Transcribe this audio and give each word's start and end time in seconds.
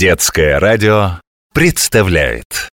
Детское 0.00 0.58
радио 0.58 1.20
представляет 1.52 2.70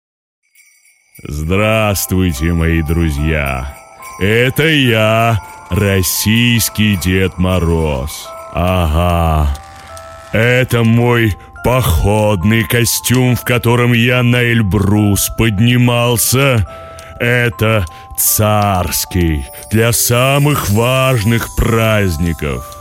Здравствуйте, 1.23 2.53
мои 2.53 2.83
друзья! 2.83 3.79
Это 4.20 4.65
я, 4.65 5.42
российский 5.71 6.97
Дед 6.97 7.39
Мороз. 7.39 8.29
Ага, 8.52 9.57
это 10.34 10.84
мой 10.84 11.34
походный 11.64 12.62
костюм, 12.62 13.36
в 13.36 13.43
котором 13.43 13.95
я 13.95 14.22
на 14.22 14.43
Эльбрус 14.45 15.30
поднимался. 15.38 16.68
Это 17.20 17.86
царский 18.18 19.46
для 19.72 19.93
самых 19.93 20.68
важных 20.68 21.56
праздников. 21.56 22.73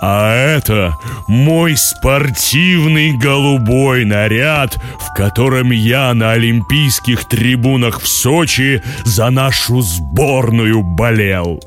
А 0.00 0.34
это 0.34 0.96
мой 1.28 1.76
спортивный 1.76 3.16
голубой 3.16 4.04
наряд, 4.04 4.78
в 5.00 5.14
котором 5.14 5.70
я 5.70 6.12
на 6.14 6.32
олимпийских 6.32 7.28
трибунах 7.28 8.00
в 8.00 8.08
Сочи 8.08 8.82
за 9.04 9.30
нашу 9.30 9.80
сборную 9.80 10.82
болел. 10.82 11.60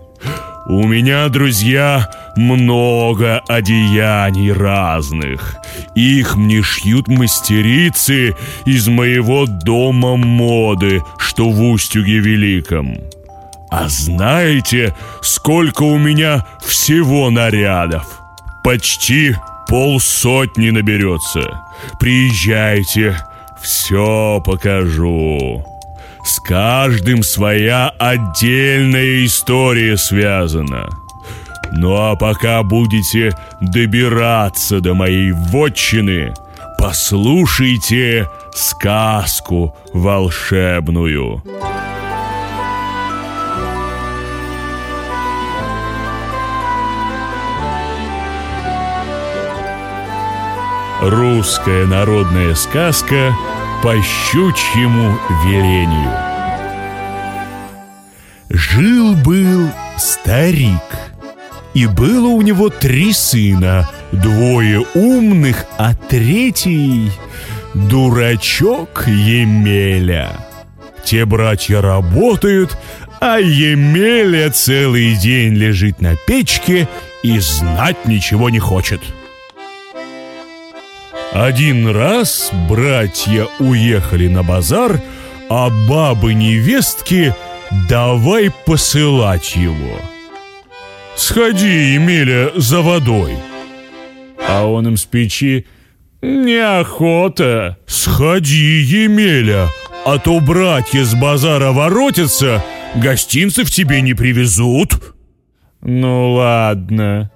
У 0.69 0.85
меня, 0.85 1.29
друзья, 1.29 2.09
много 2.35 3.39
одеяний 3.47 4.51
разных. 4.51 5.55
Их 5.95 6.35
мне 6.35 6.61
шьют 6.61 7.07
мастерицы 7.07 8.35
из 8.65 8.87
моего 8.89 9.45
дома 9.45 10.17
моды, 10.17 11.01
что 11.17 11.49
в 11.49 11.63
Устюге 11.63 12.19
Великом. 12.19 12.99
А 13.69 13.89
знаете, 13.89 14.95
сколько 15.21 15.83
у 15.83 15.97
меня 15.97 16.45
всего 16.61 17.29
нарядов? 17.29 18.21
Почти 18.63 19.35
полсотни 19.67 20.69
наберется. 20.69 21.61
Приезжайте, 21.99 23.17
все 23.61 24.41
покажу. 24.45 25.65
С 26.23 26.39
каждым 26.39 27.23
своя 27.23 27.89
отдельная 27.99 29.25
история 29.25 29.97
связана. 29.97 30.89
Ну 31.71 31.95
а 31.95 32.15
пока 32.15 32.63
будете 32.63 33.37
добираться 33.61 34.79
до 34.79 34.93
моей 34.93 35.31
вотчины, 35.31 36.33
послушайте 36.79 38.29
сказку 38.53 39.75
волшебную. 39.93 41.43
Русская 51.01 51.85
народная 51.85 52.55
сказка 52.55 53.31
по 53.83 53.95
щучьему 54.01 55.15
велению. 55.45 56.11
Жил-был 58.49 59.69
старик, 59.99 60.81
и 61.75 61.85
было 61.85 62.29
у 62.29 62.41
него 62.41 62.69
три 62.69 63.13
сына, 63.13 63.87
двое 64.11 64.83
умных, 64.95 65.65
а 65.77 65.93
третий— 65.93 67.11
дурачок 67.75 69.03
Емеля. 69.05 70.31
Те 71.05 71.25
братья 71.25 71.79
работают, 71.79 72.75
а 73.21 73.37
Емеля 73.37 74.49
целый 74.49 75.13
день 75.13 75.53
лежит 75.53 76.01
на 76.01 76.15
печке 76.15 76.89
и 77.21 77.37
знать 77.37 78.07
ничего 78.07 78.49
не 78.49 78.57
хочет— 78.57 79.01
один 81.33 81.87
раз 81.87 82.51
братья 82.69 83.47
уехали 83.59 84.27
на 84.27 84.43
базар, 84.43 85.01
а 85.49 85.69
бабы-невестки 85.69 87.33
давай 87.89 88.51
посылать 88.65 89.55
его. 89.55 89.99
«Сходи, 91.15 91.93
Емеля, 91.93 92.51
за 92.55 92.81
водой!» 92.81 93.37
А 94.47 94.65
он 94.65 94.87
им 94.87 94.97
с 94.97 95.05
печи 95.05 95.65
«Неохота!» 96.21 97.77
«Сходи, 97.87 98.81
Емеля, 98.81 99.67
а 100.05 100.19
то 100.19 100.39
братья 100.39 101.03
с 101.03 101.13
базара 101.15 101.71
воротятся, 101.71 102.63
гостинцев 102.95 103.71
тебе 103.71 104.01
не 104.01 104.13
привезут!» 104.13 105.15
«Ну 105.81 106.33
ладно!» 106.33 107.31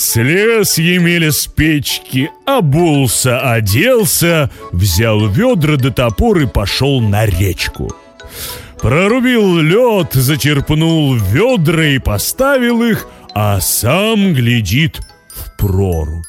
Слез 0.00 0.78
Емеля 0.78 1.30
с 1.30 1.46
печки, 1.46 2.30
обулся, 2.46 3.38
оделся, 3.38 4.50
взял 4.72 5.28
ведра 5.28 5.76
до 5.76 5.90
топор 5.90 6.38
и 6.38 6.46
пошел 6.46 7.02
на 7.02 7.26
речку. 7.26 7.94
Прорубил 8.78 9.58
лед, 9.58 10.14
зачерпнул 10.14 11.16
ведра 11.16 11.84
и 11.84 11.98
поставил 11.98 12.82
их, 12.82 13.08
а 13.34 13.60
сам 13.60 14.32
глядит 14.32 15.00
в 15.34 15.54
прорубь. 15.58 16.24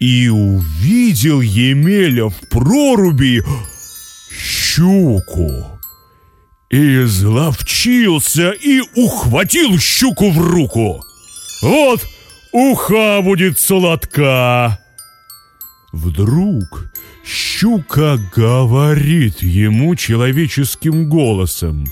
И 0.00 0.30
увидел 0.30 1.42
Емеля 1.42 2.30
в 2.30 2.48
проруби 2.48 3.44
щуку. 4.32 5.78
И 6.70 7.02
изловчился 7.02 8.52
и 8.52 8.80
ухватил 8.94 9.78
щуку 9.78 10.30
в 10.30 10.38
руку. 10.40 11.04
Вот— 11.60 12.00
уха 12.56 13.20
будет 13.22 13.58
сладка. 13.58 14.78
Вдруг 15.92 16.90
щука 17.24 18.18
говорит 18.34 19.42
ему 19.42 19.94
человеческим 19.94 21.08
голосом. 21.08 21.86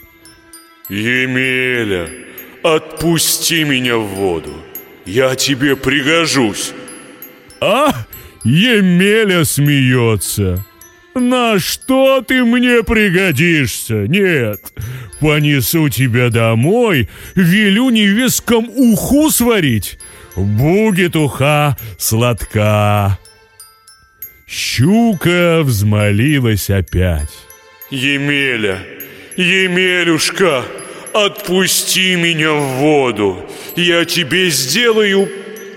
«Емеля, 0.88 2.08
отпусти 2.62 3.64
меня 3.64 3.98
в 3.98 4.06
воду, 4.06 4.52
я 5.04 5.34
тебе 5.34 5.76
пригожусь». 5.76 6.72
А 7.60 8.06
Емеля 8.42 9.44
смеется. 9.44 10.64
«На 11.14 11.58
что 11.58 12.22
ты 12.22 12.44
мне 12.44 12.82
пригодишься? 12.82 14.06
Нет, 14.08 14.60
понесу 15.20 15.88
тебя 15.88 16.28
домой, 16.30 17.08
велю 17.34 17.90
невесткам 17.90 18.68
уху 18.68 19.30
сварить, 19.30 19.98
будет 20.36 21.16
уха 21.16 21.76
сладка. 21.98 23.18
Щука 24.46 25.62
взмолилась 25.62 26.70
опять. 26.70 27.30
Емеля, 27.90 28.78
Емелюшка, 29.36 30.64
отпусти 31.12 32.16
меня 32.16 32.52
в 32.52 32.62
воду. 32.78 33.48
Я 33.76 34.04
тебе 34.04 34.50
сделаю 34.50 35.28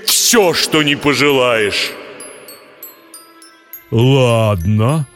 все, 0.05 0.53
что 0.53 0.83
не 0.83 0.95
пожелаешь. 0.95 1.91
Ладно, 3.89 5.07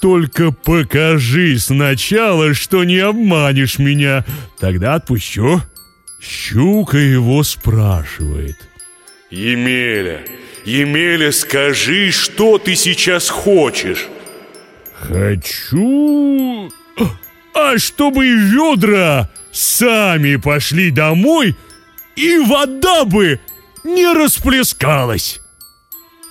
только 0.00 0.52
покажи 0.52 1.58
сначала, 1.58 2.52
что 2.52 2.84
не 2.84 2.98
обманешь 2.98 3.78
меня, 3.78 4.24
тогда 4.60 4.94
отпущу. 4.94 5.62
Щука 6.20 6.98
его 6.98 7.42
спрашивает– 7.42 8.56
Емеля, 9.32 10.20
Емеля, 10.66 11.32
скажи, 11.32 12.10
что 12.10 12.58
ты 12.58 12.76
сейчас 12.76 13.30
хочешь? 13.30 14.08
Хочу... 14.92 16.70
А 17.54 17.78
чтобы 17.78 18.26
ведра 18.26 19.30
сами 19.50 20.36
пошли 20.36 20.90
домой, 20.90 21.56
и 22.14 22.38
вода 22.38 23.06
бы 23.06 23.40
не 23.84 24.06
расплескалась. 24.12 25.40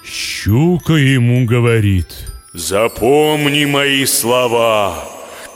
Щука 0.05 0.93
ему 0.93 1.45
говорит. 1.45 2.07
Запомни 2.53 3.65
мои 3.65 4.05
слова. 4.05 5.03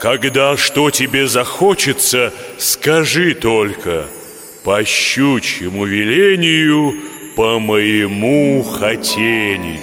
Когда 0.00 0.56
что 0.56 0.90
тебе 0.90 1.28
захочется, 1.28 2.32
скажи 2.58 3.34
только. 3.34 4.06
По 4.64 4.84
щучьему 4.84 5.84
велению 5.84 6.94
по 7.36 7.58
моему 7.58 8.62
хотению. 8.62 9.80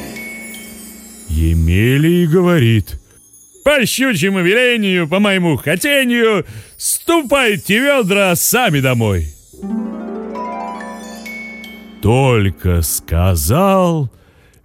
Емелий 1.30 2.26
говорит, 2.26 3.00
по 3.64 3.86
щучьему 3.86 4.40
велению, 4.40 5.08
по 5.08 5.20
моему 5.20 5.56
хотению, 5.58 6.46
ступайте 6.78 7.78
ведра 7.78 8.36
сами 8.36 8.80
домой. 8.80 9.28
Только 12.02 12.82
сказал, 12.82 14.12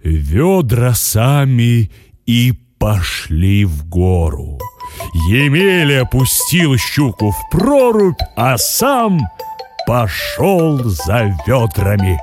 ведра 0.03 0.95
сами 0.95 1.91
и 2.25 2.53
пошли 2.79 3.65
в 3.65 3.87
гору. 3.87 4.59
Емеля 5.29 6.01
опустил 6.01 6.75
щуку 6.77 7.31
в 7.31 7.49
прорубь, 7.51 8.19
а 8.35 8.57
сам 8.57 9.19
пошел 9.85 10.79
за 10.83 11.35
ведрами. 11.45 12.19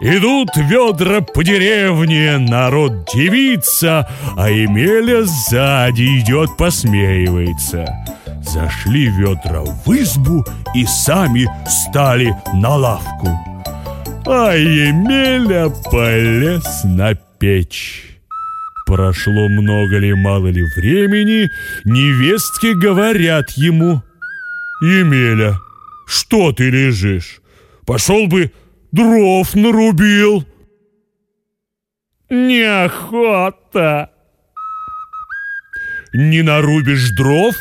Идут 0.00 0.50
ведра 0.56 1.20
по 1.22 1.42
деревне, 1.42 2.38
народ 2.38 3.08
девица, 3.12 4.08
а 4.36 4.48
Емеля 4.48 5.24
сзади 5.24 6.20
идет, 6.20 6.56
посмеивается. 6.56 7.84
Зашли 8.40 9.06
ведра 9.06 9.62
в 9.62 9.90
избу 9.90 10.44
и 10.72 10.86
сами 10.86 11.48
стали 11.68 12.32
на 12.54 12.76
лавку. 12.76 13.28
А 14.24 14.54
Емеля 14.54 15.68
полез 15.90 16.84
на 16.84 17.14
печь. 17.40 18.20
Прошло 18.86 19.48
много 19.48 19.98
ли, 19.98 20.14
мало 20.14 20.46
ли 20.46 20.62
времени, 20.76 21.48
невестки 21.84 22.72
говорят 22.78 23.50
ему. 23.56 24.02
«Емеля, 24.80 25.58
что 26.06 26.52
ты 26.52 26.70
лежишь? 26.70 27.40
Пошел 27.84 28.28
бы 28.28 28.52
дров 28.92 29.54
нарубил!» 29.54 30.46
«Неохота!» 32.30 34.10
«Не 36.14 36.42
нарубишь 36.42 37.10
дров?» 37.10 37.54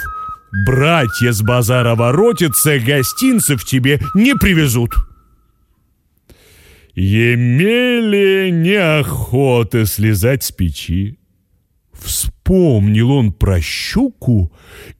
Братья 0.52 1.34
с 1.34 1.42
базара 1.42 1.96
воротятся, 1.96 2.80
гостинцев 2.80 3.66
тебе 3.66 4.00
не 4.16 4.34
привезут. 4.36 4.96
Емеле 6.96 8.50
неохота 8.50 9.86
слезать 9.86 10.44
с 10.44 10.52
печи. 10.52 11.20
Вспомнил 11.94 13.12
он 13.12 13.34
про 13.34 13.62
щуку 13.62 14.52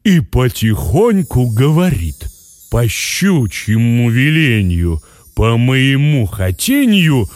и 0.04 0.20
потихоньку 0.20 1.50
говорит 1.50 2.28
по 2.70 2.88
щучьему 2.88 4.10
велению, 4.10 5.02
по 5.38 5.56
моему 5.56 6.26
хотению, 6.26 7.30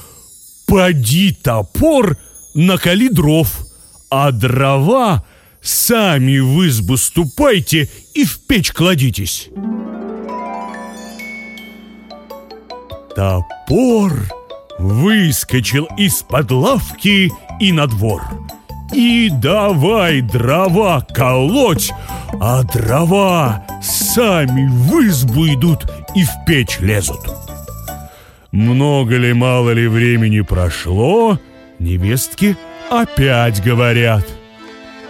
поди 0.66 1.34
топор, 1.34 2.18
накали 2.56 3.10
дров, 3.10 3.48
а 4.10 4.32
дрова 4.32 5.24
сами 5.62 6.40
в 6.40 6.68
избу 6.68 6.98
ступайте 6.98 7.88
и 8.16 8.26
в 8.26 8.40
печь 8.48 8.72
кладитесь. 8.72 9.50
Топор 13.16 14.14
выскочил 14.80 15.88
из-под 15.96 16.50
лавки 16.50 17.32
и 17.60 17.72
на 17.72 17.86
двор. 17.86 18.24
И 18.92 19.30
давай 19.32 20.22
дрова 20.22 21.06
колоть, 21.14 21.92
а 22.40 22.64
дрова 22.64 23.64
сами 23.80 24.68
в 24.68 25.08
избу 25.08 25.46
идут 25.46 25.86
и 26.16 26.24
в 26.24 26.32
печь 26.48 26.80
лезут. 26.80 27.51
Много 28.52 29.18
ли, 29.18 29.34
мало 29.34 29.72
ли 29.72 29.88
времени 29.88 30.42
прошло, 30.42 31.40
невестки 31.80 32.58
опять 32.90 33.64
говорят. 33.64 34.28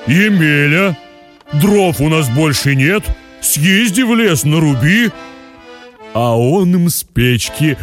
«Емеля, 0.07 0.97
дров 1.53 1.99
у 2.01 2.09
нас 2.09 2.29
больше 2.29 2.75
нет, 2.75 3.03
съезди 3.41 4.01
в 4.01 4.15
лес, 4.15 4.43
наруби!» 4.43 5.11
А 6.13 6.37
он 6.37 6.75
им 6.75 6.89
с 6.89 7.03
печки 7.03 7.77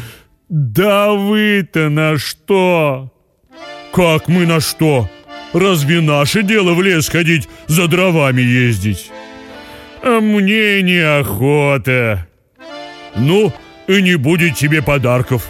«Да 0.49 1.13
вы-то 1.13 1.89
на 1.89 2.19
что?» 2.19 3.13
«Как 3.93 4.29
мы 4.29 4.47
на 4.47 4.61
что? 4.61 5.09
Разве 5.53 6.01
наше 6.01 6.43
дело 6.43 6.75
в 6.75 6.83
лес 6.83 7.09
ходить, 7.09 7.49
за 7.67 7.89
дровами 7.89 8.43
ездить?» 8.43 9.11
«А 10.03 10.21
мне 10.21 10.83
неохота!» 10.83 12.29
«Ну, 13.17 13.53
и 13.89 14.01
не 14.03 14.15
будет 14.17 14.55
тебе 14.55 14.83
подарков!» 14.83 15.49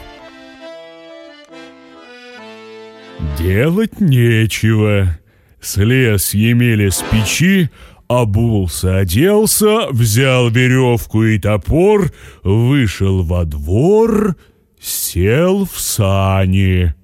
Делать 3.38 4.00
нечего. 4.00 5.18
Слез 5.60 6.34
Емеля 6.34 6.90
с 6.90 7.02
печи, 7.02 7.68
обулся, 8.06 8.98
оделся, 8.98 9.88
взял 9.90 10.50
веревку 10.50 11.24
и 11.24 11.38
топор, 11.38 12.12
вышел 12.42 13.22
во 13.22 13.44
двор, 13.44 14.36
сел 14.80 15.66
в 15.66 15.78
сани. 15.78 16.94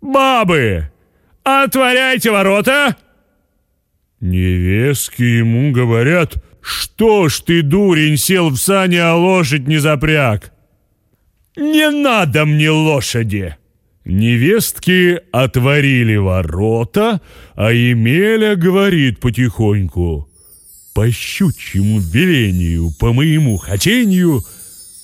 «Бабы, 0.00 0.90
отворяйте 1.44 2.30
ворота!» 2.30 2.96
Невестки 4.20 5.22
ему 5.22 5.72
говорят, 5.72 6.42
«Что 6.62 7.28
ж 7.28 7.40
ты, 7.40 7.62
дурень, 7.62 8.16
сел 8.16 8.50
в 8.50 8.56
сани, 8.56 8.96
а 8.96 9.14
лошадь 9.14 9.66
не 9.66 9.78
запряг?» 9.78 10.52
«Не 11.56 11.90
надо 11.90 12.44
мне 12.44 12.70
лошади!» 12.70 13.56
Невестки 14.04 15.20
отворили 15.30 16.16
ворота, 16.16 17.20
а 17.54 17.70
Емеля 17.70 18.56
говорит 18.56 19.20
потихоньку. 19.20 20.28
По 20.94 21.10
щучьему 21.10 22.00
велению, 22.00 22.92
по 22.98 23.12
моему 23.12 23.56
хотению, 23.58 24.42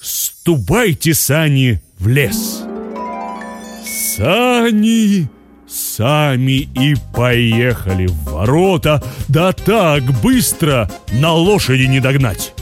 ступайте, 0.00 1.14
сани, 1.14 1.80
в 1.98 2.08
лес. 2.08 2.64
Сани 3.86 5.28
сами 5.68 6.68
и 6.78 6.94
поехали 7.14 8.06
в 8.06 8.24
ворота, 8.24 9.02
да 9.28 9.52
так 9.52 10.02
быстро 10.22 10.90
на 11.12 11.32
лошади 11.32 11.84
не 11.84 12.00
догнать. 12.00 12.54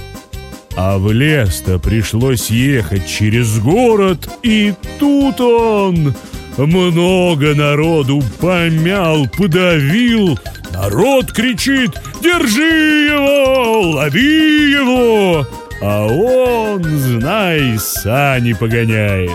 А 0.76 0.98
в 0.98 1.12
лес-то 1.12 1.78
пришлось 1.78 2.50
ехать 2.50 3.06
через 3.06 3.58
город, 3.58 4.28
и 4.42 4.74
тут 4.98 5.40
он 5.40 6.14
много 6.56 7.54
народу 7.54 8.22
помял, 8.40 9.26
подавил. 9.28 10.38
Народ 10.72 11.32
кричит 11.32 11.92
«Держи 12.20 13.06
его! 13.10 13.90
Лови 13.92 14.72
его!» 14.72 15.46
А 15.80 16.06
он, 16.06 16.82
знай, 16.82 17.78
сани 17.78 18.54
погоняет. 18.54 19.30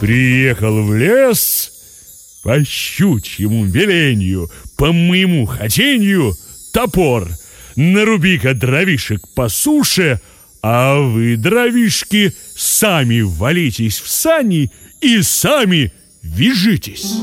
Приехал 0.00 0.82
в 0.82 0.94
лес 0.94 1.77
по 2.48 2.64
щучьему 2.64 3.66
велению, 3.66 4.50
по 4.78 4.90
моему 4.90 5.44
хотению, 5.44 6.34
топор— 6.72 7.28
наруби-ка 7.76 8.54
дровишек 8.54 9.20
по 9.34 9.50
суше, 9.50 10.18
а 10.62 10.98
вы, 10.98 11.36
дровишки, 11.36 12.32
сами 12.56 13.20
валитесь 13.20 14.00
в 14.00 14.08
сани 14.08 14.72
и 15.02 15.20
сами 15.20 15.92
вяжитесь. 16.22 17.16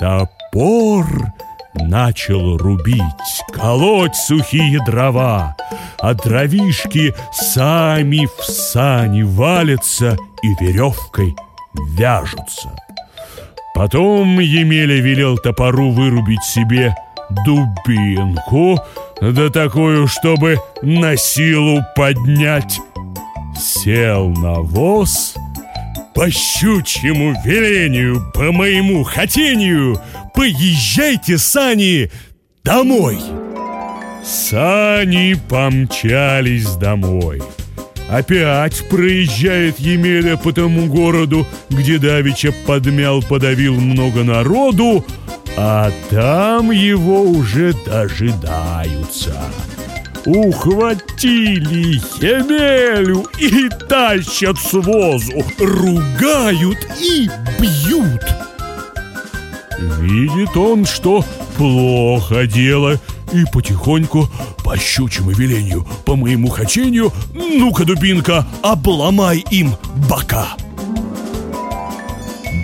Топор 0.00 1.06
начал 1.74 2.56
рубить, 2.56 3.02
колоть 3.52 4.16
сухие 4.16 4.80
дрова, 4.84 5.56
а 5.98 6.14
дровишки 6.14 7.14
сами 7.32 8.26
в 8.38 8.44
сани 8.44 9.22
валятся 9.22 10.16
и 10.42 10.64
веревкой 10.64 11.34
вяжутся. 11.74 12.70
Потом 13.74 14.38
Емеля 14.38 15.00
велел 15.00 15.36
топору 15.36 15.90
вырубить 15.90 16.44
себе 16.44 16.94
дубинку, 17.44 18.78
да 19.20 19.50
такую, 19.50 20.06
чтобы 20.06 20.58
на 20.82 21.16
силу 21.16 21.80
поднять. 21.96 22.80
Сел 23.58 24.28
на 24.28 24.60
воз, 24.60 25.34
по 26.14 26.30
щучьему 26.30 27.34
велению, 27.44 28.30
по 28.32 28.52
моему 28.52 29.02
хотению, 29.02 30.00
поезжайте, 30.34 31.38
сани, 31.38 32.10
домой. 32.62 33.18
Сани 34.24 35.36
помчались 35.48 36.74
домой. 36.76 37.42
Опять 38.10 38.86
проезжает 38.88 39.78
Емеля 39.78 40.36
по 40.36 40.52
тому 40.52 40.86
городу, 40.86 41.46
где 41.70 41.98
Давича 41.98 42.52
подмял, 42.66 43.22
подавил 43.22 43.74
много 43.74 44.24
народу, 44.24 45.04
а 45.56 45.90
там 46.10 46.70
его 46.70 47.22
уже 47.22 47.74
дожидаются. 47.86 49.36
Ухватили 50.26 52.00
Емелю 52.20 53.26
и 53.38 53.68
тащат 53.88 54.58
с 54.58 54.72
возу, 54.72 55.44
ругают 55.58 56.78
и 57.00 57.28
бьют. 57.60 58.22
Видит 59.78 60.56
он, 60.56 60.86
что 60.86 61.24
плохо 61.56 62.46
дело, 62.46 63.00
и 63.32 63.44
потихоньку, 63.52 64.28
по 64.62 64.76
щучьему 64.76 65.30
велению, 65.30 65.86
по 66.04 66.16
моему 66.16 66.48
хотению, 66.48 67.12
ну-ка, 67.32 67.84
дубинка, 67.84 68.46
обломай 68.62 69.44
им 69.50 69.74
бока. 70.08 70.56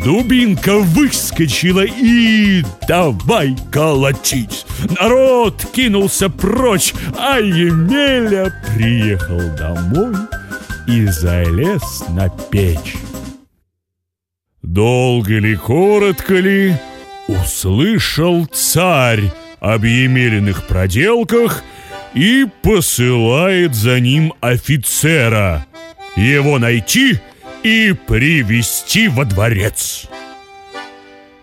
Дубинка 0.04 0.78
выскочила 0.78 1.84
и 1.84 2.64
давай 2.88 3.54
колотить. 3.70 4.64
Народ 4.98 5.66
кинулся 5.72 6.30
прочь, 6.30 6.94
а 7.18 7.38
Емеля 7.38 8.50
приехал 8.74 9.40
домой 9.58 10.16
и 10.86 11.04
залез 11.06 12.04
на 12.08 12.30
печь. 12.30 12.96
Долго 14.62 15.38
ли, 15.38 15.56
коротко 15.56 16.34
ли, 16.34 16.76
услышал 17.30 18.46
царь 18.46 19.32
об 19.60 19.84
Емелиных 19.84 20.66
проделках 20.66 21.62
и 22.14 22.46
посылает 22.62 23.74
за 23.74 24.00
ним 24.00 24.32
офицера. 24.40 25.66
Его 26.16 26.58
найти 26.58 27.20
и 27.62 27.94
привести 28.06 29.08
во 29.08 29.24
дворец. 29.24 30.08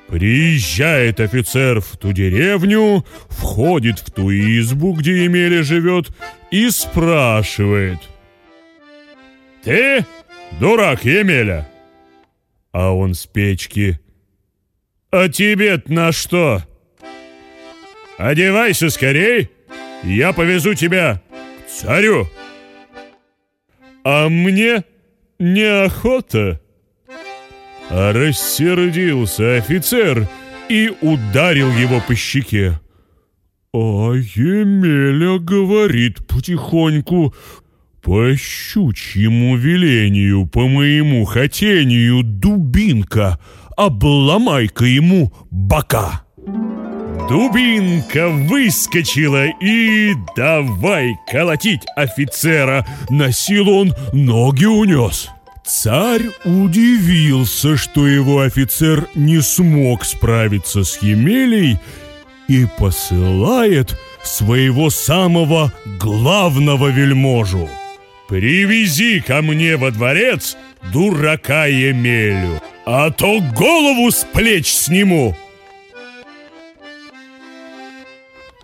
Приезжает 0.08 1.20
офицер 1.20 1.82
в 1.82 1.98
ту 1.98 2.12
деревню, 2.13 3.06
входит 3.29 4.00
в 4.00 4.12
ту 4.12 4.32
избу, 4.32 4.94
где 4.94 5.25
Емеля 5.25 5.63
живет, 5.63 6.10
и 6.50 6.70
спрашивает. 6.70 8.00
«Ты 9.63 10.06
дурак, 10.60 11.03
Емеля?» 11.03 11.67
А 12.72 12.91
он 12.91 13.15
с 13.15 13.25
печки. 13.25 14.00
«А 15.12 15.30
тебе 15.30 15.82
на 15.88 16.12
что?» 16.12 16.64
«Одевайся 18.18 18.90
скорей, 18.90 19.50
я 20.04 20.34
повезу 20.34 20.74
тебя 20.74 21.22
к 21.66 21.70
царю!» 21.70 22.28
«А 24.04 24.28
мне 24.30 24.84
неохота!» 25.40 26.60
Рассердился 27.90 29.56
офицер 29.58 30.28
и 30.68 30.92
ударил 31.02 31.72
его 31.72 32.02
по 32.06 32.16
щеке. 32.16 32.80
А 33.74 34.14
Емеля 34.14 35.40
говорит 35.40 36.26
потихоньку, 36.28 37.34
по 38.02 38.36
щучьему 38.36 39.58
велению, 39.58 40.48
по 40.48 40.68
моему 40.68 41.26
хотению, 41.26 42.24
дубинка, 42.24 43.40
обломай-ка 43.78 44.84
ему 44.86 45.32
бока. 45.50 46.24
Дубинка 47.30 48.30
выскочила 48.30 49.48
и 49.62 50.14
давай 50.36 51.16
колотить 51.30 51.84
офицера. 51.96 52.86
На 53.10 53.32
силу 53.32 53.80
он 53.80 53.94
ноги 54.14 54.66
унес. 54.66 55.30
Царь 55.66 56.28
удивился, 56.46 57.76
что 57.76 58.08
его 58.08 58.40
офицер 58.40 59.08
не 59.16 59.42
смог 59.42 60.06
справиться 60.06 60.86
с 60.86 61.02
Емелей 61.02 61.78
и 62.48 62.66
посылает 62.78 63.98
своего 64.24 64.90
самого 64.90 65.74
главного 66.00 66.88
вельможу. 66.88 67.70
«Привези 68.30 69.22
ко 69.22 69.42
мне 69.42 69.78
во 69.78 69.92
дворец 69.92 70.58
дурака 70.94 71.66
Емелю, 71.66 72.62
а 72.89 73.12
то 73.12 73.41
голову 73.53 74.10
с 74.10 74.24
плеч 74.24 74.67
сниму!» 74.67 75.36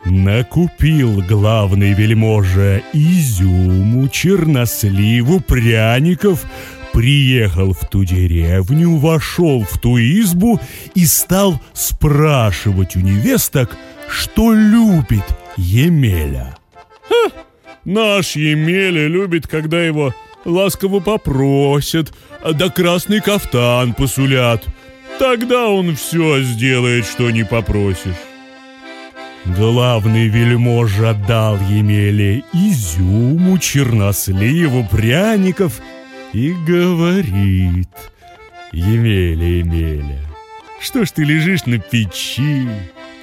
Накупил 0.05 1.21
главный 1.21 1.93
вельможа 1.93 2.81
изюму, 2.93 4.07
черносливу, 4.07 5.41
пряников, 5.41 6.45
приехал 6.93 7.73
в 7.73 7.87
ту 7.89 8.05
деревню, 8.05 8.95
вошел 8.95 9.63
в 9.63 9.77
ту 9.79 9.97
избу 9.97 10.59
и 10.95 11.05
стал 11.05 11.59
спрашивать 11.73 12.95
у 12.95 12.99
невесток, 12.99 13.75
что 14.09 14.53
любит 14.53 15.23
Емеля. 15.57 16.55
Ха, 17.09 17.31
наш 17.83 18.37
Емеля 18.37 19.07
любит, 19.07 19.47
когда 19.47 19.83
его 19.83 20.13
ласково 20.45 20.99
попросят, 20.99 22.13
да 22.43 22.69
красный 22.69 23.21
кафтан 23.21 23.93
посулят. 23.93 24.65
Тогда 25.19 25.67
он 25.67 25.95
все 25.95 26.41
сделает, 26.41 27.05
что 27.05 27.29
не 27.31 27.43
попросишь. 27.43 28.15
Главный 29.45 30.27
вельможа 30.29 31.13
дал 31.27 31.57
Емеле 31.69 32.43
изюму, 32.53 33.57
черносливу, 33.57 34.87
пряников 34.89 35.81
и 36.31 36.53
говорит 36.65 37.89
Емеля, 38.71 39.59
Емеля, 39.59 40.19
что 40.79 41.05
ж 41.05 41.11
ты 41.11 41.23
лежишь 41.25 41.65
на 41.65 41.77
печи? 41.77 42.67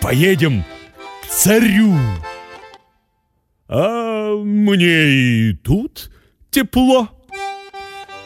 Поедем 0.01 0.63
к 1.23 1.27
царю. 1.27 1.97
А 3.69 4.37
мне 4.37 5.09
и 5.09 5.53
тут 5.55 6.11
тепло. 6.51 7.09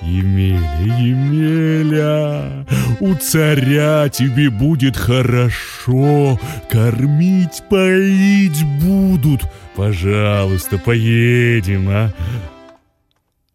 Емеля, 0.02 0.60
Емеля, 0.98 2.66
у 3.00 3.14
царя 3.14 4.08
тебе 4.10 4.50
будет 4.50 4.96
хорошо, 4.96 6.38
кормить, 6.68 7.62
поить 7.70 8.62
будут. 8.82 9.42
Пожалуйста, 9.74 10.78
поедем, 10.78 11.88
а? 11.88 12.12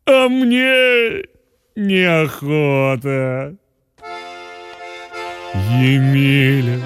А 0.06 0.28
мне 0.28 1.24
неохота. 1.76 3.56
Емеля, 5.54 6.80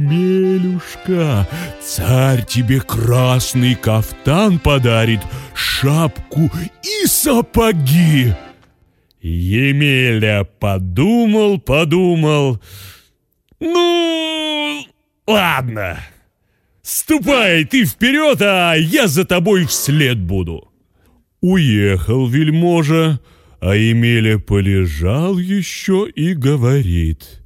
Емелюшка, 0.00 1.46
царь 1.80 2.44
тебе 2.44 2.80
красный 2.80 3.76
кафтан 3.76 4.58
подарит, 4.58 5.20
шапку 5.54 6.50
и 6.82 7.06
сапоги. 7.06 8.34
Емеля 9.22 10.44
подумал, 10.58 11.60
подумал. 11.60 12.60
Ну, 13.60 14.84
ладно. 15.26 15.98
Ступай 16.82 17.64
ты 17.66 17.84
вперед, 17.84 18.42
а 18.42 18.74
я 18.74 19.06
за 19.06 19.24
тобой 19.24 19.66
вслед 19.66 20.18
буду. 20.18 20.72
Уехал 21.40 22.26
вельможа, 22.26 23.20
а 23.60 23.76
Емеля 23.76 24.38
полежал 24.38 25.38
еще 25.38 26.08
и 26.12 26.34
говорит. 26.34 27.39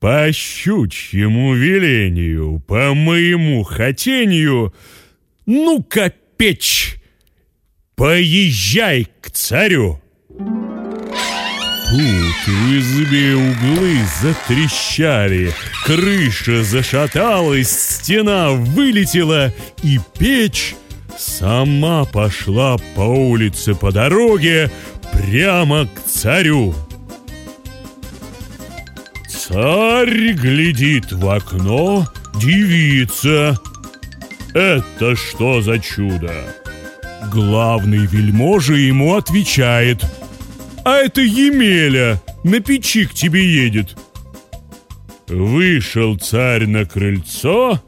По 0.00 0.30
щучьему 0.32 1.54
велению, 1.54 2.60
по 2.60 2.94
моему 2.94 3.64
хотению, 3.64 4.72
ну-ка, 5.44 6.12
печь, 6.36 7.00
поезжай 7.96 9.08
к 9.20 9.32
царю. 9.32 10.00
Тут 11.90 12.46
в 12.46 12.78
избе 12.78 13.34
углы 13.34 13.96
затрещали, 14.22 15.52
крыша 15.84 16.62
зашаталась, 16.62 17.70
стена 17.70 18.50
вылетела, 18.50 19.52
и 19.82 19.98
печь 20.16 20.76
сама 21.18 22.04
пошла 22.04 22.76
по 22.94 23.00
улице 23.00 23.74
по 23.74 23.90
дороге 23.90 24.70
прямо 25.12 25.86
к 25.86 26.08
царю. 26.08 26.72
Царь 29.48 30.32
глядит 30.34 31.12
в 31.12 31.28
окно, 31.28 32.06
дивится. 32.40 33.58
Это 34.54 35.16
что 35.16 35.62
за 35.62 35.78
чудо? 35.78 36.32
Главный 37.32 38.06
вельможа 38.06 38.74
ему 38.74 39.16
отвечает– 39.16 40.04
а 40.88 41.00
это 41.00 41.20
Емеля 41.20 42.18
на 42.44 42.60
печи 42.60 43.04
к 43.04 43.12
тебе 43.12 43.44
едет. 43.44 43.94
Вышел 45.26 46.16
царь 46.16 46.66
на 46.66 46.86
крыльцо. 46.86 47.82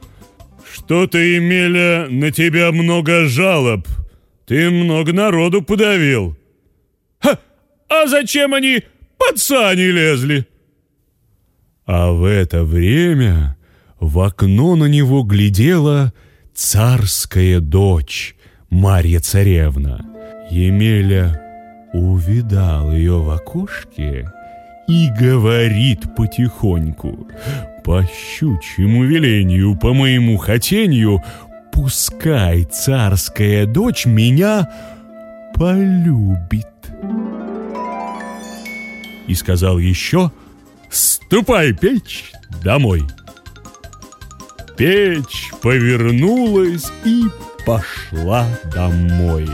Что-то, 0.71 1.17
Емеля, 1.17 2.09
на 2.11 2.31
тебя 2.31 2.71
много 2.73 3.25
жалоб. 3.25 3.87
Ты 4.47 4.69
много 4.71 5.15
народу 5.15 5.63
подавил. 5.63 6.37
Ха! 7.21 7.39
А 7.89 8.07
зачем 8.07 8.53
они 8.53 8.83
под 9.17 9.39
сани 9.39 9.91
лезли? 9.91 10.47
А 11.93 12.13
в 12.13 12.25
это 12.25 12.63
время 12.63 13.57
в 13.99 14.21
окно 14.21 14.77
на 14.77 14.85
него 14.85 15.25
глядела 15.25 16.13
царская 16.55 17.59
дочь 17.59 18.37
Марья 18.71 19.19
Царевна. 19.19 20.07
Емеля 20.51 21.43
увидал 21.93 22.93
ее 22.93 23.21
в 23.21 23.31
окошке 23.31 24.31
и 24.87 25.09
говорит 25.19 26.15
потихоньку, 26.15 27.27
по 27.83 28.05
щучьему 28.05 29.03
велению, 29.03 29.77
по 29.77 29.93
моему 29.93 30.37
хотению, 30.37 31.21
пускай 31.73 32.67
царская 32.67 33.67
дочь 33.67 34.07
меня 34.07 34.71
полюбит. 35.57 36.69
и 39.27 39.35
сказал 39.35 39.79
еще 39.79 40.31
«Ступай, 40.91 41.73
печь, 41.73 42.33
домой». 42.63 43.03
Печь 44.77 45.51
повернулась 45.63 46.91
и 47.05 47.25
пошла 47.67 48.47
домой. 48.75 49.49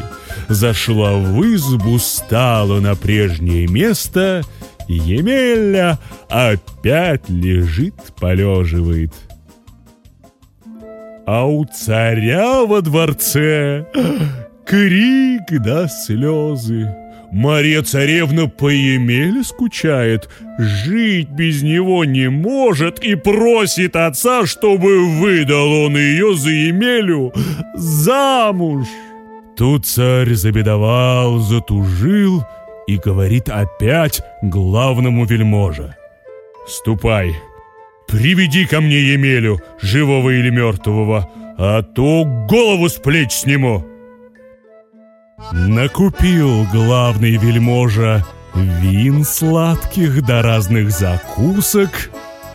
Зашла 0.49 1.15
в 1.15 1.43
избу, 1.43 1.99
стала 1.99 2.81
на 2.81 2.95
прежнее 2.95 3.67
место, 3.67 4.43
Емеля 4.89 5.99
опять 6.29 7.29
лежит, 7.29 7.95
полеживает. 8.21 9.13
А 11.27 11.45
у 11.45 11.65
царя 11.65 12.65
во 12.65 12.81
дворце 12.81 13.87
крик 14.65 15.63
да 15.63 15.89
слезы. 15.89 17.06
Мария 17.31 17.83
царевна 17.83 18.49
по 18.49 18.69
Емеле 18.69 19.43
скучает, 19.43 20.29
жить 20.59 21.29
без 21.31 21.63
него 21.63 22.05
не 22.05 22.31
может 22.31 23.01
и 23.01 23.15
просит 23.15 23.97
отца, 23.97 24.47
чтобы 24.47 25.07
выдал 25.19 25.73
он 25.85 25.97
ее 25.97 26.37
за 26.37 26.51
Емелю 26.51 27.33
замуж. 27.75 28.87
Тут 29.57 29.87
царь 29.87 30.35
забедовал, 30.35 31.39
затужил 31.39 32.45
и 32.87 32.97
говорит 32.97 33.49
опять 33.49 34.23
главному 34.43 35.25
вельможе. 35.25 35.97
«Ступай, 36.69 37.35
приведи 38.07 38.67
ко 38.67 38.81
мне 38.81 39.01
Емелю, 39.13 39.61
живого 39.81 40.31
или 40.31 40.51
мертвого, 40.51 41.29
а 41.59 41.83
то 41.83 42.25
голову 42.49 42.89
с 42.89 42.95
плеч 42.95 43.33
сниму». 43.33 43.96
Накупил 45.53 46.65
главный 46.73 47.37
вельможа 47.37 48.25
вин 48.55 49.23
сладких 49.23 50.25
до 50.25 50.41
разных 50.41 50.91
закусок, 50.91 51.91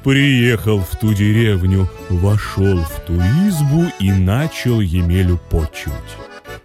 приехал 0.04 0.80
в 0.80 0.98
ту 0.98 1.14
деревню, 1.14 1.88
вошел 2.10 2.80
в 2.80 3.00
ту 3.06 3.14
избу 3.48 3.86
и 4.00 4.12
начал 4.12 4.82
Емелю 4.82 5.40
почуть. 5.52 5.94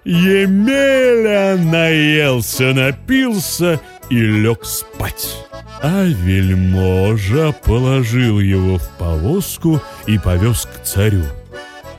Емеля 0.04 1.56
наелся, 1.58 2.72
напился 2.72 3.78
и 4.08 4.18
лег 4.18 4.64
спать. 4.64 5.44
А 5.82 6.04
вельможа 6.04 7.52
положил 7.52 8.40
его 8.40 8.78
в 8.78 8.88
повозку 8.98 9.82
и 10.06 10.18
повез 10.18 10.66
к 10.66 10.82
царю. 10.82 11.24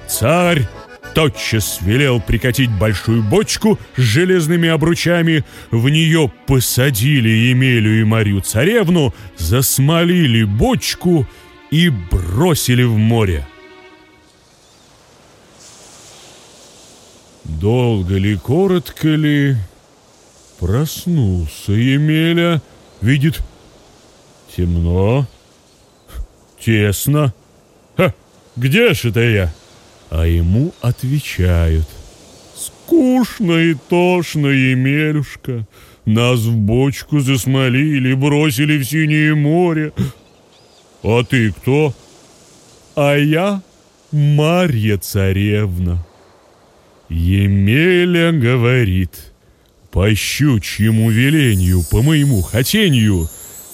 Царь 0.08 0.68
тотчас 1.18 1.80
велел 1.82 2.22
прикатить 2.22 2.70
большую 2.70 3.24
бочку 3.24 3.80
с 3.96 4.02
железными 4.02 4.70
обручами, 4.70 5.44
в 5.72 5.90
нее 5.90 6.32
посадили 6.46 7.28
Емелю 7.28 8.02
и 8.02 8.04
Марию 8.04 8.42
царевну, 8.42 9.16
засмолили 9.36 10.44
бочку 10.44 11.28
и 11.72 11.90
бросили 11.90 12.84
в 12.84 12.98
море. 12.98 13.48
Долго 17.46 18.14
ли, 18.20 18.38
коротко 18.38 19.08
ли, 19.08 19.56
проснулся 20.60 21.72
Емеля, 21.72 22.62
видит 23.02 23.40
темно, 24.56 25.26
тесно. 26.64 27.34
Ха, 27.96 28.14
где 28.56 28.94
ж 28.94 29.06
это 29.06 29.22
я? 29.22 29.54
А 30.10 30.26
ему 30.26 30.74
отвечают. 30.82 31.88
«Скучно 32.56 33.54
и 33.54 33.76
тошно, 33.90 34.48
Емелюшка, 34.48 35.68
нас 36.06 36.40
в 36.40 36.56
бочку 36.56 37.20
засмолили, 37.20 38.14
бросили 38.14 38.78
в 38.78 38.86
синее 38.86 39.36
море. 39.36 39.94
А 41.04 41.24
ты 41.24 41.52
кто?» 41.52 41.94
«А 42.96 43.16
я 43.16 43.62
Марья 44.12 44.98
царевна». 44.98 46.04
Емеля 47.10 48.32
говорит, 48.32 49.12
по 49.92 50.14
щучьему 50.14 51.10
велению, 51.10 51.84
по 51.90 52.02
моему 52.02 52.42
хотению, 52.42 53.30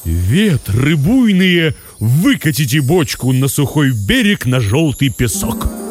ветры 0.06 0.96
буйные, 0.96 1.76
выкатите 2.00 2.82
бочку 2.82 3.32
на 3.32 3.48
сухой 3.48 3.92
берег 4.08 4.46
на 4.46 4.60
желтый 4.60 5.10
песок. 5.10 5.83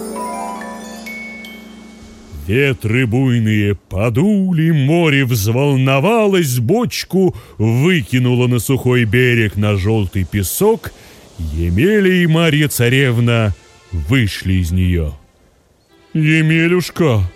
Ветры 2.46 3.06
буйные 3.06 3.76
подули, 3.76 4.72
море 4.72 5.24
взволновалось, 5.24 6.58
бочку 6.58 7.36
выкинуло 7.56 8.48
на 8.48 8.58
сухой 8.58 9.04
берег 9.04 9.56
на 9.56 9.76
желтый 9.76 10.24
песок. 10.24 10.92
Емеля 11.38 12.12
и 12.12 12.26
Марья 12.26 12.66
царевна 12.68 13.54
вышли 13.92 14.54
из 14.54 14.72
нее. 14.72 15.12
«Емелюшка, 16.14 17.30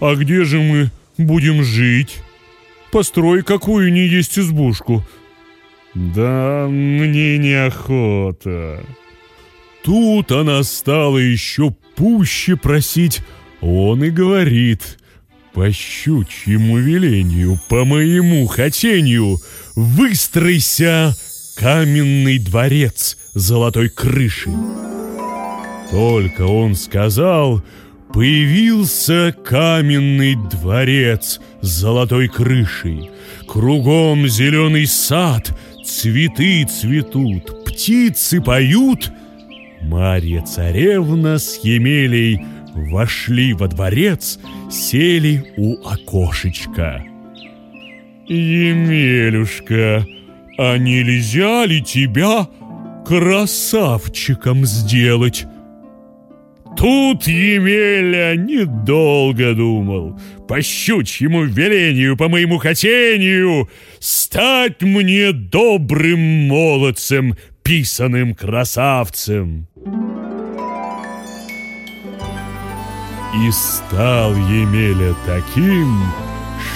а 0.00 0.14
где 0.16 0.44
же 0.44 0.58
мы 0.60 0.90
будем 1.16 1.62
жить? 1.62 2.18
Построй 2.90 3.42
какую 3.42 3.92
ни 3.92 4.00
есть 4.00 4.38
избушку». 4.38 5.04
«Да 5.94 6.66
мне 6.68 7.38
неохота». 7.38 8.84
Тут 9.82 10.32
она 10.32 10.62
стала 10.64 11.18
еще 11.18 11.74
пуще 11.96 12.56
просить 12.56 13.22
он 13.60 14.04
и 14.04 14.10
говорит, 14.10 14.98
по 15.52 15.72
щучьему 15.72 16.78
велению, 16.78 17.58
по 17.68 17.84
моему 17.84 18.46
хотению, 18.46 19.38
выстройся 19.74 21.16
каменный 21.56 22.38
дворец 22.38 23.16
золотой 23.34 23.88
крышей. 23.88 24.52
Только 25.90 26.42
он 26.42 26.76
сказал, 26.76 27.64
появился 28.12 29.34
каменный 29.44 30.36
дворец 30.36 31.40
с 31.60 31.66
золотой 31.66 32.28
крышей. 32.28 33.10
Кругом 33.48 34.28
зеленый 34.28 34.86
сад, 34.86 35.50
цветы 35.84 36.64
цветут, 36.66 37.64
птицы 37.64 38.40
поют. 38.40 39.10
Марья 39.80 40.42
царевна 40.42 41.38
с 41.38 41.58
Емелей– 41.64 42.40
вошли 42.90 43.52
во 43.52 43.68
дворец, 43.68 44.38
сели 44.70 45.52
у 45.56 45.82
окошечка. 45.86 47.04
«Емелюшка, 48.26 50.06
а 50.58 50.76
нельзя 50.76 51.64
ли 51.66 51.82
тебя 51.82 52.48
красавчиком 53.06 54.64
сделать?» 54.66 55.46
Тут 56.78 57.26
Емеля 57.26 58.36
недолго 58.36 59.52
думал. 59.52 60.20
По 60.46 60.62
щучьему 60.62 61.44
велению, 61.44 62.16
по 62.16 62.28
моему 62.28 62.58
хотению, 62.58 63.68
стать 63.98 64.80
мне 64.82 65.32
добрым 65.32 66.46
молодцем, 66.46 67.34
писаным 67.64 68.34
красавцем. 68.34 69.66
И 73.34 73.50
стал 73.50 74.34
Емеля 74.34 75.14
таким, 75.26 76.02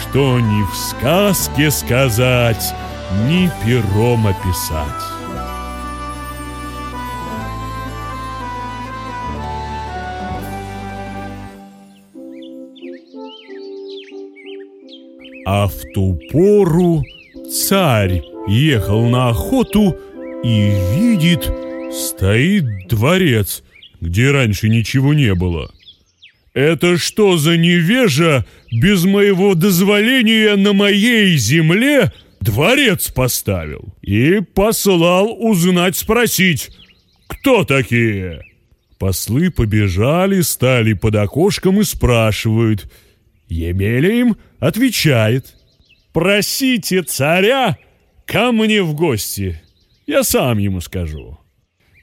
что 0.01 0.39
ни 0.39 0.63
в 0.65 0.77
сказке 0.77 1.71
сказать, 1.71 2.75
ни 3.27 3.51
пером 3.65 4.27
описать. 4.27 4.87
А 15.47 15.67
в 15.67 15.75
ту 15.95 16.19
пору 16.31 17.03
царь 17.51 18.23
ехал 18.47 19.09
на 19.09 19.31
охоту 19.31 19.97
и 20.45 20.75
видит, 20.95 21.51
стоит 21.91 22.89
дворец, 22.89 23.63
где 24.03 24.31
раньше 24.31 24.69
ничего 24.69 25.15
не 25.15 25.35
было– 25.35 25.71
это 26.55 26.99
что 26.99 27.39
за 27.39 27.57
невежа 27.57 28.45
без 28.71 29.05
моего 29.05 29.55
дозволения 29.55 30.55
на 30.57 30.73
моей 30.73 31.37
земле 31.37 32.13
дворец 32.41 33.11
поставил? 33.11 33.95
И 34.03 34.41
послал 34.41 35.35
узнать 35.39 35.97
спросить, 35.97 36.71
кто 37.27 37.65
такие? 37.65 38.43
Послы 38.99 39.51
побежали, 39.51 40.43
стали 40.43 40.93
под 40.93 41.17
окошком 41.17 41.81
и 41.81 41.85
спрашивают. 41.85 42.91
Емеля 43.49 44.11
им 44.11 44.37
отвечает. 44.59 45.55
«Просите 46.13 47.03
царя 47.03 47.79
ко 48.27 48.53
мне 48.53 48.83
в 48.83 48.93
гости, 48.95 49.63
я 50.07 50.23
сам 50.23 50.59
ему 50.59 50.83
скажу». 50.83 51.39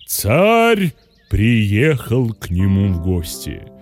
Царь 0.07 0.93
приехал 1.29 2.33
к 2.33 2.49
нему 2.49 2.91
в 2.91 3.03
гости– 3.03 3.61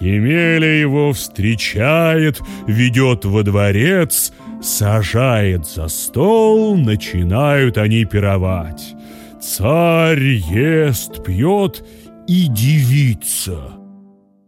Емеля 0.00 0.66
его 0.80 1.12
встречает, 1.12 2.40
ведет 2.66 3.26
во 3.26 3.42
дворец, 3.42 4.32
сажает 4.62 5.66
за 5.66 5.88
стол, 5.88 6.76
начинают 6.76 7.76
они 7.76 8.06
пировать. 8.06 8.94
Царь 9.42 10.40
ест, 10.50 11.24
пьет 11.24 11.84
и 12.26 12.46
дивится. 12.46 13.72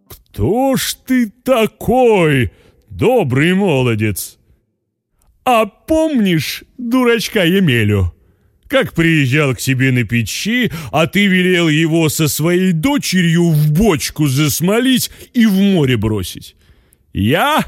«Кто 0.09 0.77
ж 0.77 0.95
ты 1.07 1.31
такой, 1.45 2.53
добрый 2.89 3.55
молодец?» 3.55 4.39
«А 5.45 5.67
помнишь 5.67 6.65
дурачка 6.79 7.45
Емелю?» 7.45 8.15
Как 8.73 8.95
приезжал 8.95 9.55
к 9.55 9.61
себе 9.61 9.93
на 9.93 10.05
печи, 10.05 10.73
а 10.93 11.07
ты 11.07 11.27
велел 11.27 11.69
его 11.69 12.09
со 12.09 12.27
своей 12.27 12.73
дочерью 12.73 13.51
в 13.51 13.71
бочку 13.71 14.27
засмолить 14.27 15.11
и 15.35 15.45
в 15.45 15.53
море 15.53 15.99
бросить. 15.99 16.57
Я 17.13 17.67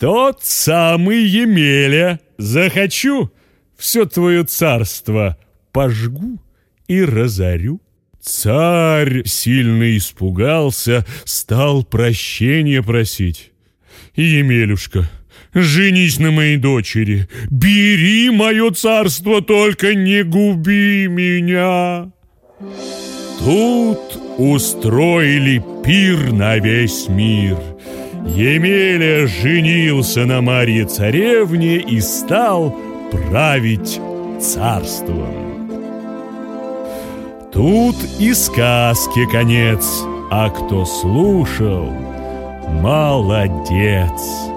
тот 0.00 0.42
самый 0.42 1.24
Емеля. 1.24 2.18
Захочу, 2.38 3.30
все 3.78 4.04
твое 4.04 4.42
царство 4.42 5.38
пожгу 5.72 6.42
и 6.88 7.02
разорю. 7.02 7.80
Царь 8.20 9.24
сильно 9.26 9.96
испугался, 9.96 11.06
стал 11.24 11.84
прощения 11.84 12.82
просить. 12.82 13.52
Емелюшка, 14.16 15.08
женись 15.62 16.18
на 16.18 16.30
моей 16.30 16.56
дочери, 16.56 17.28
бери 17.50 18.30
мое 18.30 18.70
царство, 18.72 19.40
только 19.40 19.94
не 19.94 20.22
губи 20.22 21.06
меня. 21.08 22.10
Тут 23.38 24.20
устроили 24.38 25.62
пир 25.84 26.32
на 26.32 26.58
весь 26.58 27.08
мир. 27.08 27.56
Емеля 28.34 29.26
женился 29.26 30.26
на 30.26 30.40
Марье 30.42 30.84
царевне 30.84 31.76
и 31.76 32.00
стал 32.00 32.76
править 33.12 34.00
царством. 34.40 35.70
Тут 37.52 37.96
и 38.18 38.34
сказки 38.34 39.26
конец, 39.30 39.84
а 40.30 40.50
кто 40.50 40.84
слушал, 40.84 41.90
молодец. 42.82 44.55